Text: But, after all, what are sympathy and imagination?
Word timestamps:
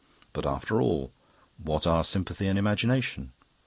But, 0.33 0.47
after 0.47 0.81
all, 0.81 1.11
what 1.61 1.85
are 1.85 2.03
sympathy 2.03 2.47
and 2.47 2.57
imagination? 2.57 3.33